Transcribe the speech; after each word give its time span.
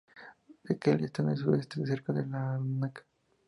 Dhekelia 0.65 1.05
está 1.05 1.21
en 1.21 1.29
el 1.29 1.37
sudeste, 1.37 1.85
cerca 1.85 2.11
de 2.11 2.25
Larnaca. 2.25 3.05